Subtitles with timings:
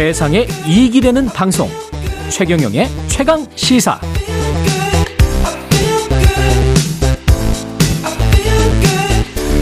[0.00, 1.68] 세상에 이익이 되는 방송
[2.30, 4.00] 최경영의 최강 시사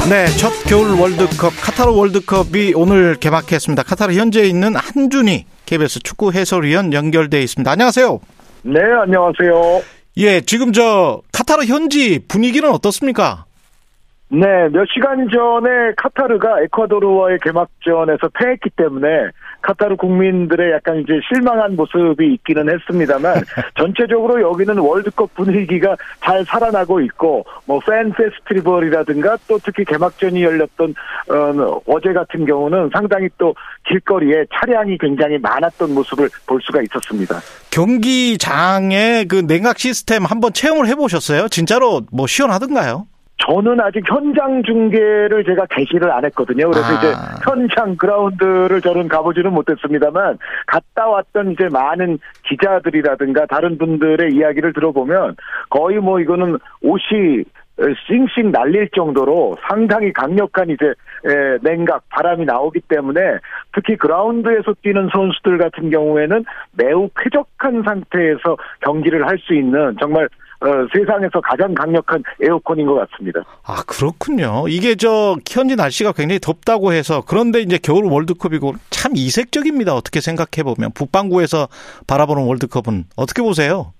[0.08, 3.82] 네, 첫 겨울 월드컵 카타르 월드컵이 오늘 개막했습니다.
[3.82, 7.68] 카타르 현지에 있는 한준희 KBS 축구 해설위원 연결돼 있습니다.
[7.68, 8.20] 안녕하세요.
[8.62, 9.82] 네, 안녕하세요.
[10.18, 13.47] 예, 지금 저 카타르 현지 분위기는 어떻습니까?
[14.30, 19.08] 네, 몇 시간 전에 카타르가 에콰도르와의 개막전에서 패했기 때문에
[19.62, 23.42] 카타르 국민들의 약간 이제 실망한 모습이 있기는 했습니다,만
[23.76, 30.94] 전체적으로 여기는 월드컵 분위기가 잘 살아나고 있고 뭐 팬 페스티벌이라든가 또 특히 개막전이 열렸던
[31.30, 33.54] 어, 어제 같은 경우는 상당히 또
[33.88, 37.36] 길거리에 차량이 굉장히 많았던 모습을 볼 수가 있었습니다.
[37.70, 41.48] 경기장의 그 냉각 시스템 한번 체험을 해보셨어요?
[41.48, 43.06] 진짜로 뭐 시원하던가요?
[43.38, 46.70] 저는 아직 현장 중계를 제가 개시를 안 했거든요.
[46.70, 46.98] 그래서 아.
[46.98, 47.12] 이제
[47.44, 55.36] 현장 그라운드를 저는 가보지는 못했습니다만 갔다 왔던 이제 많은 기자들이라든가 다른 분들의 이야기를 들어보면
[55.70, 57.44] 거의 뭐 이거는 옷이
[58.08, 60.86] 싱싱 날릴 정도로 상당히 강력한 이제
[61.24, 63.20] 에, 냉각 바람이 나오기 때문에
[63.72, 70.28] 특히 그라운드에서 뛰는 선수들 같은 경우에는 매우 쾌적한 상태에서 경기를 할 수 있는 정말
[70.60, 73.40] 어, 세상에서 가장 강력한 에어컨인 것 같습니다.
[73.62, 74.64] 아, 그렇군요.
[74.68, 79.94] 이게 저 현지 날씨가 굉장히 덥다고 해서 그런데 이제 겨울 월드컵이고 참 이색적입니다.
[79.94, 81.68] 어떻게 생각해 보면 북반구에서
[82.06, 83.92] 바라보는 월드컵은 어떻게 보세요?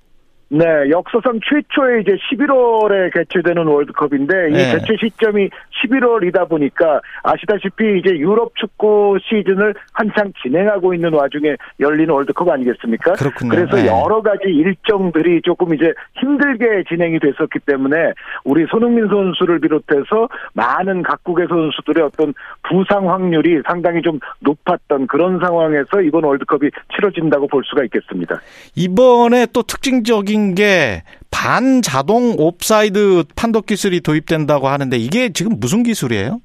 [0.51, 4.73] 네, 역사상 최초의 이제 11월에 개최되는 월드컵인데 이 네.
[4.73, 5.51] 개최 시점이
[5.85, 13.13] 11월이다 보니까 아시다시피 이제 유럽 축구 시즌을 한창 진행하고 있는 와중에 열리는 월드컵 아니겠습니까?
[13.13, 13.51] 그렇군요.
[13.51, 13.89] 그래서 네.
[13.89, 18.13] 여러 가지 일정들이 조금 이제 힘들게 진행이 됐었기 때문에
[18.45, 26.01] 우리 손흥민 선수를 비롯해서 많은 각국의 선수들의 어떤 부상 확률이 상당히 좀 높았던 그런 상황에서
[26.01, 28.41] 이번 월드컵이 치러진다고 볼 수가 있겠습니다.
[28.75, 36.41] 이번에 또 특징적인 게 반자동 옵사이드 판독 기술이 도입된다고 하는데 이게 지금 무슨 기술이에요?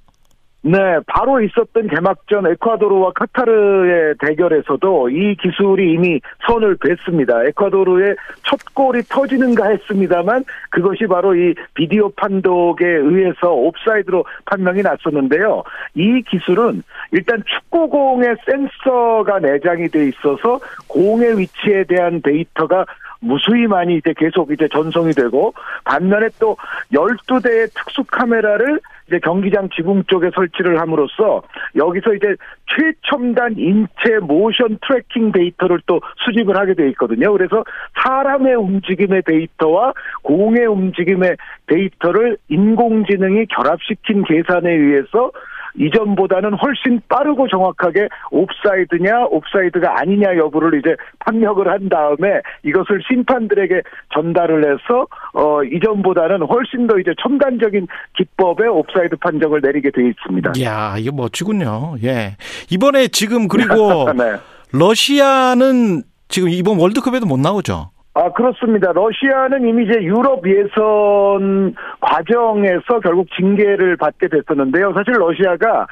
[0.65, 0.77] 네,
[1.07, 7.43] 바로 있었던 개막전 에콰도르와 카타르의 대결에서도 이 기술이 이미 선을 뱄습니다.
[7.47, 15.63] 에콰도르의 첫 골이 터지는가 했습니다만 그것이 바로 이 비디오 판독에 의해서 옵사이드로 판명이 났었는데요.
[15.95, 16.81] 이 기술은
[17.11, 22.85] 일단 축구공에 센서가 내장이 돼 있어서 공의 위치에 대한 데이터가
[23.23, 25.53] 무수히 많이 이제 계속 이제 전송이 되고
[25.85, 26.57] 반면에 또
[26.93, 31.41] 12대의 특수 카메라를 이제 경기장 지붕 쪽에 설치를 함으로써
[31.75, 32.35] 여기서 이제
[32.67, 37.31] 최첨단 인체 motion tracking 데이터를 또 수집을 하게 돼 있거든요.
[37.33, 37.63] 그래서
[38.01, 41.35] 사람의 움직임의 데이터와 공의 움직임의
[41.67, 45.31] 데이터를 인공지능이 결합시킨 계산에 의해서
[45.75, 53.81] 이전보다는 훨씬 빠르고 정확하게 옵사이드냐 옵사이드가 아니냐 여부를 이제 판명을 한 다음에 이것을 심판들에게
[54.13, 60.53] 전달을 해서 어 이전보다는 훨씬 더 이제 첨단적인 기법의 옵사이드 판정을 내리게 돼 있습니다.
[60.57, 61.95] 이야, 이거 멋지군요.
[62.03, 62.35] 예.
[62.69, 64.35] 이번에 지금 그리고 네.
[64.71, 67.92] 러시아는 지금 이번 월드컵에도 못 나오죠.
[68.15, 68.91] 아, 그렇습니다.
[68.91, 74.93] 러시아는 이미 이제 유럽 예선 과정에서 결국 징계를 받게 됐었는데요.
[74.93, 75.87] 사실 러시아가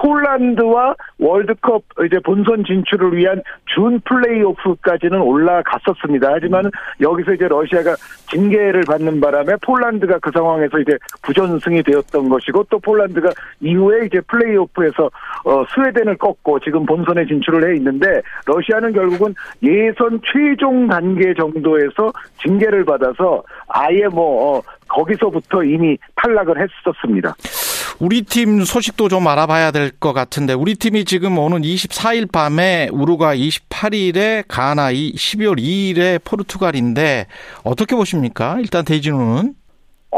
[0.00, 3.42] 폴란드와 월드컵 이제 본선 진출을 위한
[3.74, 6.30] 준 플레이오프까지는 올라갔었습니다.
[6.32, 6.70] 하지만
[7.00, 7.94] 여기서 이제 러시아가
[8.30, 10.92] 징계를 받는 바람에 폴란드가 그 상황에서 이제
[11.22, 15.10] 부전승이 되었던 것이고 또 폴란드가 이후에 이제 플레이오프에서
[15.44, 22.12] 어, 스웨덴을 꺾고 지금 본선에 진출을 해 있는데 러시아는 결국은 예선 최종 단계 정도 에서
[22.42, 27.34] 징계를 받아서 아예 뭐 어, 거기서부터 이미 탈락을 했었습니다.
[27.98, 33.34] 우리 팀 소식도 좀 알아봐야 될 것 같은데 우리 팀이 지금 오는 24일 밤에 우루과
[33.36, 37.26] 28일에 가나, 12월 2일에 포르투갈인데
[37.64, 38.58] 어떻게 보십니까?
[38.60, 39.54] 일단 대진우는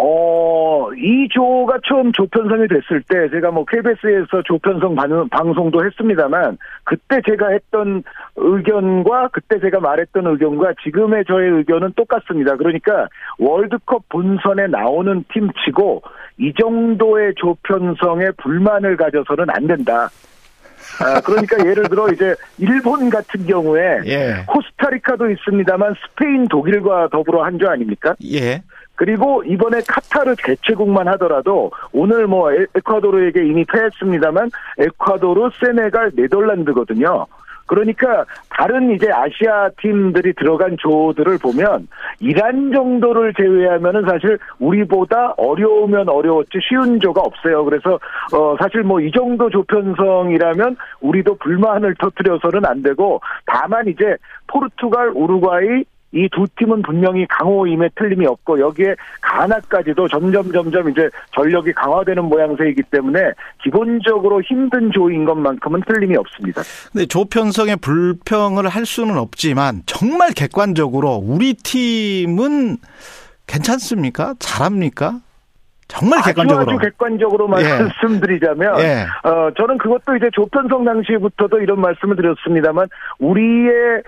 [0.01, 7.21] 어, 이 조가 처음 조편성이 됐을 때 제가 뭐 KBS에서 조편성 방- 방송도 했습니다만 그때
[7.27, 8.05] 제가 했던
[8.37, 12.57] 의견과 그때 제가 말했던 의견과 지금의 저의 의견은 똑같습니다.
[12.57, 13.09] 그러니까
[13.41, 16.03] 월드컵 본선에 나오는 팀 치고
[16.39, 20.09] 이 정도의 조편성에 불만을 가져서는 안 된다.
[21.01, 24.45] 아, 그러니까 예를 들어 이제 일본 같은 경우에 예.
[24.93, 28.15] 코스타리카도 있습니다만 스페인, 독일과 더불어 한 조 아닙니까?
[28.33, 28.63] 예.
[28.95, 37.27] 그리고 이번에 카타르 개최국만 하더라도 오늘 뭐 에- 에콰도르에게 이미 패했습니다만 에콰도르, 세네갈, 네덜란드거든요.
[37.69, 41.89] 그러니까 다른 이제 아시아 팀들이 들어간 조들을 보면
[42.21, 47.65] 이란 정도를 제외하면은 사실 우리보다 어려우면 어려웠지 쉬운 조가 없어요.
[47.65, 47.95] 그래서
[48.35, 54.17] 어 사실 뭐 이 정도 조편성이라면 우리도 불만을 터뜨려서는 안 되고 다만 이제
[54.49, 61.73] 포르투갈, 우루과이 이 두 팀은 분명히 강호임에 틀림이 없고 여기에 가나까지도 점점 점점 이제 전력이
[61.73, 63.33] 강화되는 모양새이기 때문에
[63.63, 66.63] 기본적으로 힘든 조인 것만큼은 틀림이 없습니다.
[66.93, 72.79] 근데 조편성의 불평을 할 수는 없지만 정말 객관적으로 우리 팀은
[73.47, 74.35] 괜찮습니까?
[74.39, 75.21] 잘합니까?
[75.89, 76.71] 정말 객관적으로.
[76.71, 77.65] 아주, 객관적으로 예.
[77.65, 79.07] 말씀드리자면, 예.
[79.27, 82.89] 어, 저는 그것도 이제 조편성 당시부터도 이런 말씀을 드렸습니다만,
[83.19, 84.03] 우리의 에,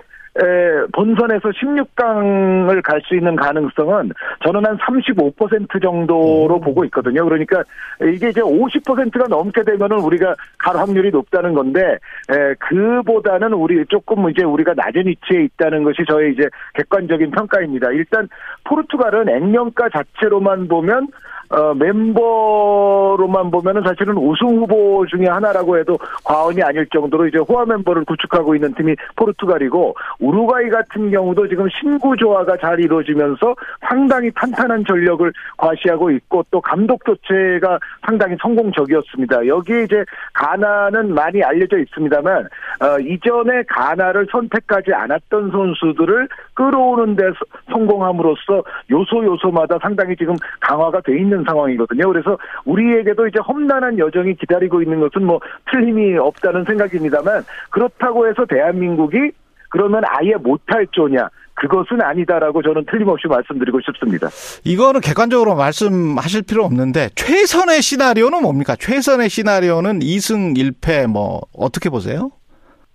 [0.93, 4.11] 본선에서 16강을 갈 수 있는 가능성은
[4.43, 6.61] 저는 한 35% 정도로 음.
[6.61, 7.23] 보고 있거든요.
[7.25, 7.63] 그러니까
[8.01, 11.97] 이게 이제 50%가 넘게 되면은 우리가 갈 확률이 높다는 건데
[12.29, 17.91] 에, 그보다는 우리 조금 이제 우리가 낮은 위치에 있다는 것이 저의 이제 객관적인 평가입니다.
[17.91, 18.29] 일단
[18.65, 21.07] 포르투갈은 액면가 자체로만 보면
[21.51, 28.05] 어, 멤버로만 보면은 사실은 우승 후보 중에 하나라고 해도 과언이 아닐 정도로 이제 호화 멤버를
[28.05, 35.31] 구축하고 있는 팀이 포르투갈이고 우루과이 같은 경우도 지금 신구 조화가 잘 이루어지면서 상당히 탄탄한 전력을
[35.57, 39.47] 과시하고 있고 또 감독 교체가 상당히 성공적이었습니다.
[39.47, 42.47] 여기에 이제 가나는 많이 알려져 있습니다만
[42.79, 47.23] 어, 이전에 가나를 선택하지 않았던 선수들을 끌어오는 데
[47.71, 52.07] 성공함으로써 요소 요소마다 상당히 지금 강화가 돼 있는 상황이거든요.
[52.07, 55.39] 그래서 우리에게도 이제 험난한 여정이 기다리고 있는 것은 뭐
[55.71, 59.31] 틀림이 없다는 생각입니다만 그렇다고 해서 대한민국이
[59.69, 61.29] 그러면 아예 못할 조냐?
[61.53, 64.29] 그것은 아니다라고 저는 틀림없이 말씀드리고 싶습니다.
[64.63, 68.75] 이거는 객관적으로 말씀하실 필요 없는데 최선의 시나리오는 뭡니까?
[68.75, 72.31] 최선의 시나리오는 2승 1패 뭐 어떻게 보세요?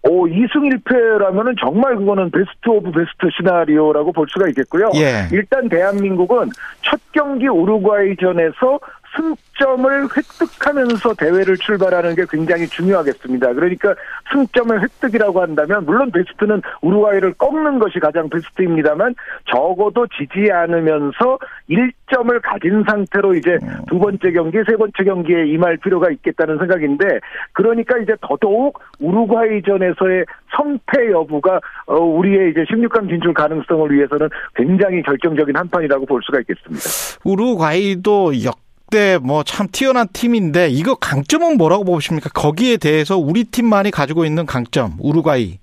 [0.08, 4.90] 오, 2승 1패라면은 정말 그거는 best of best 시나리오라고 볼 수가 있겠고요.
[4.94, 5.28] 예.
[5.32, 6.50] 일단 대한민국은
[6.82, 8.78] 첫 경기 우루과이전에서
[9.16, 13.54] 승점을 획득하면서 대회를 출발하는 게 굉장히 중요하겠습니다.
[13.54, 13.94] 그러니까
[14.32, 19.14] 승점의 획득이라고 한다면 물론 베스트는 우루과이를 꺾는 것이 가장 베스트입니다만
[19.50, 21.38] 적어도 지지 않으면서
[21.70, 23.58] 1점을 가진 상태로 이제
[23.88, 27.20] 두 번째 경기, 세 번째 경기에 임할 필요가 있겠다는 생각인데
[27.52, 30.24] 그러니까 이제 더더욱 우루과이전에서의
[30.54, 36.40] 성패 여부가 어, 우리의 이제 16강 진출 가능성을 위해서는 굉장히 결정적인 한 판이라고 볼 수가
[36.40, 36.84] 있겠습니다.
[37.24, 42.30] 우루과이도 역 역대 뭐참 뛰어난 팀인데 이거 강점은 뭐라고 보십니까?
[42.30, 45.58] 거기에 대해서 우리 팀만이 가지고 있는 강점 우루과이.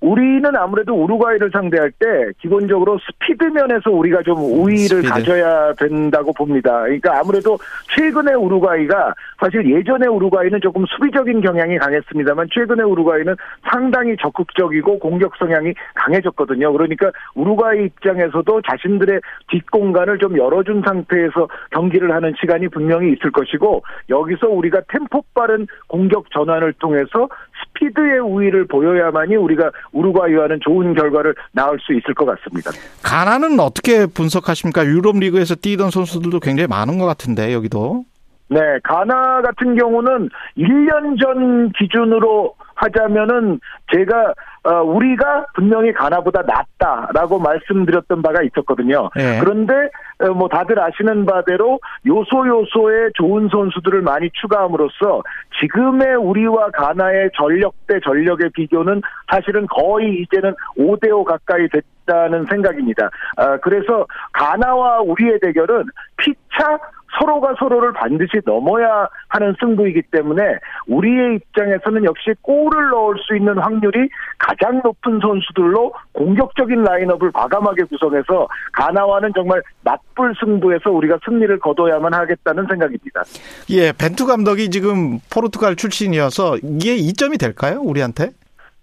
[0.00, 2.06] 우리는 아무래도 우루과이를 상대할 때
[2.40, 5.08] 기본적으로 스피드 면에서 우리가 좀 우위를 스피드.
[5.08, 6.82] 가져야 된다고 봅니다.
[6.82, 7.58] 그러니까 아무래도
[7.94, 13.36] 최근의 우루과이가 사실 예전의 우루과이는 조금 수비적인 경향이 강했습니다만 최근의 우루과이는
[13.70, 16.72] 상당히 적극적이고 공격 성향이 강해졌거든요.
[16.72, 19.20] 그러니까 우루과이 입장에서도 자신들의
[19.50, 26.30] 뒷공간을 좀 열어준 상태에서 경기를 하는 시간이 분명히 있을 것이고 여기서 우리가 템포 빠른 공격
[26.30, 27.28] 전환을 통해서
[27.60, 32.70] 스피드의 우위를 보여야만이 우리가 우루과이와는 좋은 결과를 낳을 수 있을 것 같습니다.
[33.02, 34.84] 가나는 어떻게 분석하십니까?
[34.84, 38.04] 유럽 리그에서 뛰던 선수들도 굉장히 많은 것 같은데 여기도.
[38.48, 40.28] 네, 가나 같은 경우는
[40.58, 43.60] 1년 전 기준으로 하자면은
[43.94, 44.34] 제가
[44.64, 49.08] 어, 우리가 분명히 가나보다 낫다라고 말씀드렸던 바가 있었거든요.
[49.14, 49.38] 네.
[49.40, 49.88] 그런데 어,
[50.28, 55.22] 뭐 다들 아시는 바대로 요소 요소의 좋은 선수들을 많이 추가함으로써
[55.60, 59.00] 지금의 우리와 가나의 전력 대 전력의 비교는
[59.30, 63.10] 사실은 거의 이제는 5대5 가까이 됐다는 생각입니다.
[63.36, 65.84] 아, 그래서 가나와 우리의 대결은
[66.20, 66.78] 피차
[67.18, 70.42] 서로가 서로를 반드시 넘어야 하는 승부이기 때문에
[70.86, 74.08] 우리의 입장에서는 역시 골을 넣을 수 있는 확률이
[74.38, 82.66] 가장 높은 선수들로 공격적인 라인업을 과감하게 구성해서 가나와는 정말 맞불 승부에서 우리가 승리를 거둬야만 하겠다는
[82.68, 83.22] 생각입니다.
[83.70, 87.80] 예, 벤투 감독이 지금 포르투갈 출신이어서 이게 이점이 될까요?
[87.82, 88.30] 우리한테?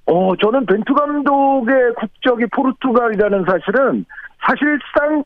[0.06, 4.06] 어, 저는 벤투 감독의 국적이 포르투갈이라는 사실은
[4.40, 5.24] 사실상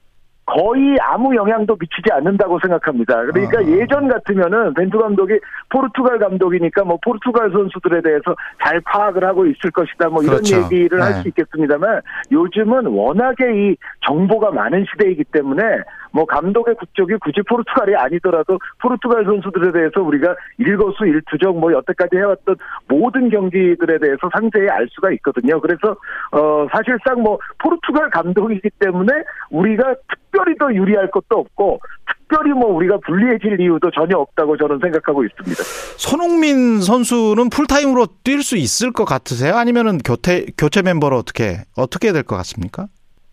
[0.52, 3.22] 거의 아무 영향도 미치지 않는다고 생각합니다.
[3.26, 3.64] 그러니까 아.
[3.64, 5.40] 예전 같으면은 벤투 감독이
[5.70, 10.64] 포르투갈 감독이니까 뭐 포르투갈 선수들에 대해서 잘 파악을 하고 있을 것이다 뭐 이런 그렇죠.
[10.64, 11.04] 얘기를 네.
[11.04, 15.64] 할수 있겠습니다만 요즘은 워낙에 이 정보가 많은 시대이기 때문에
[16.12, 22.56] 뭐 감독의 국적이 굳이 포르투갈이 아니더라도 포르투갈 선수들에 대해서 우리가 일거수 일투족 뭐 여태까지 해왔던
[22.88, 25.60] 모든 경기들에 대해서 상세히 알 수가 있거든요.
[25.62, 25.96] 그래서
[26.32, 29.12] 어 사실상 뭐 포르투갈 감독이기 때문에
[29.50, 35.24] 우리가 특별히 더 유리할 것도 없고 특별히 뭐 우리가 불리해질 이유도 전혀 없다고 저는 생각하고
[35.26, 35.64] 있습니다.
[35.98, 39.56] 손흥민 선수는 풀타임으로 뛸 수 있을 것 같으세요?
[39.56, 42.88] 아니면은 교체 교체 멤버로 어떻게 어떻게 될 것 같습니까?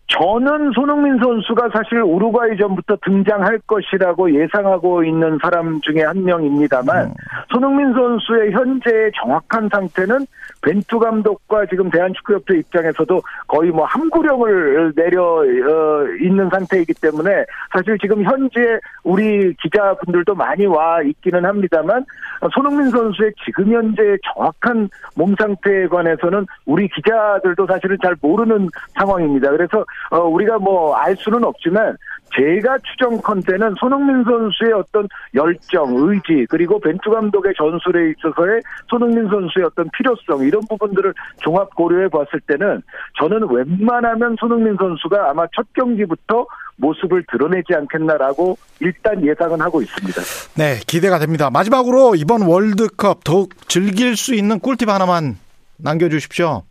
[0.09, 7.13] 저는 손흥민 선수가 사실 우루과이전부터 등장할 것이라고 예상하고 있는 사람 중에 한 명입니다만 음.
[7.53, 10.25] 손흥민 선수의 현재의 정확한 상태는
[10.63, 18.23] 벤투 감독과 지금 대한축구협회 입장에서도 거의 뭐 함구령을 내려 어, 있는 상태이기 때문에 사실 지금
[18.23, 22.03] 현재 우리 기자분들도 많이 와 있기는 합니다만
[22.53, 29.51] 손흥민 선수의 지금 현재 정확한 몸 상태에 관해서는 우리 기자들도 사실은 잘 모르는 상황입니다.
[29.51, 31.97] 그래서 어, 우리가 뭐 알 수는 없지만
[32.35, 39.89] 제가 추정컨대는 손흥민 선수의 어떤 열정, 의지 그리고 벤투 감독의 전술에 있어서의 손흥민 선수의 어떤
[39.91, 42.83] 필요성 이런 부분들을 종합 고려해 봤을 때는
[43.19, 50.21] 저는 웬만하면 손흥민 선수가 아마 첫 경기부터 모습을 드러내지 않겠나라고 일단 예상은 하고 있습니다.
[50.55, 51.49] 네, 기대가 됩니다.
[51.49, 55.37] 마지막으로 이번 월드컵 더욱 즐길 수 있는 꿀팁 하나만
[55.77, 56.63] 남겨주십시오.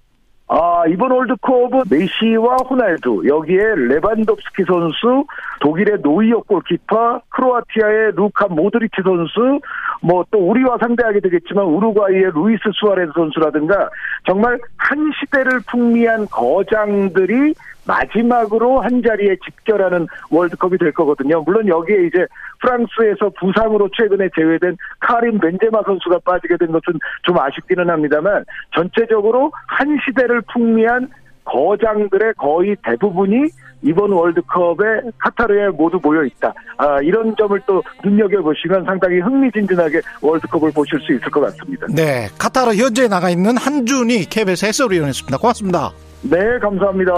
[0.88, 5.26] 아, 이번 월드컵은 메시와 호날두, 여기에 레반덥스키 선수,
[5.60, 9.60] 독일의 노이어 골키퍼, 크로아티아의 루카 모드리치 선수,
[10.02, 13.88] 뭐 또 우리와 상대하게 되겠지만 우루과이의 루이스 수아레스 선수라든가
[14.26, 17.54] 정말 한 시대를 풍미한 거장들이
[17.86, 21.40] 마지막으로 한 자리에 집결하는 월드컵이 될 거거든요.
[21.42, 22.26] 물론 여기에 이제
[22.60, 29.98] 프랑스에서 부상으로 최근에 제외된 카린 벤제마 선수가 빠지게 된 것은 좀 아쉽기는 합니다만 전체적으로 한
[30.04, 31.08] 시대를 풍미한
[31.50, 33.48] 거장들의 거의 대부분이
[33.82, 36.52] 이번 월드컵에 카타르에 모두 모여 있다.
[36.78, 41.86] 아, 이런 점을 또 눈여겨 보시면 상당히 흥미진진하게 월드컵을 보실 수 있을 것 같습니다.
[41.90, 45.38] 네, 카타르 현재 나가 있는 한준이 KBS 해설위원이었습니다.
[45.38, 45.92] 고맙습니다.
[46.22, 47.12] 네, 감사합니다.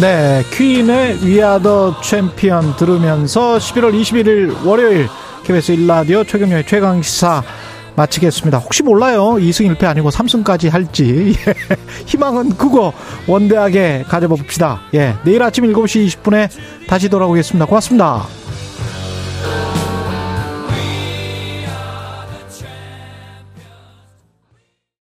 [0.00, 5.06] 네, 퀸의 위아더 챔피언 들으면서 11월 21일 월요일
[5.44, 7.42] KBS 1라디오 최경영의 최강시사
[7.96, 8.58] 마치겠습니다.
[8.58, 9.32] 혹시 몰라요.
[9.34, 11.34] 2승 1패 아니고 3승까지 할지.
[11.48, 11.54] 예.
[12.06, 12.92] 희망은 그거
[13.26, 14.82] 원대하게 가져봅시다.
[14.94, 15.14] 예.
[15.24, 16.48] 내일 아침 7시 20분에
[16.86, 17.66] 다시 돌아오겠습니다.
[17.66, 18.45] 고맙습니다.